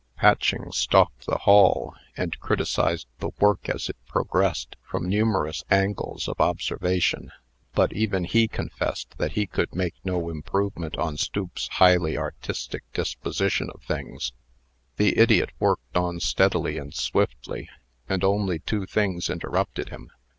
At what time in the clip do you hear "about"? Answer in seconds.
1.27-1.31